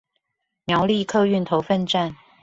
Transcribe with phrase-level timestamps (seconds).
[0.65, 2.15] 苗栗客運頭份站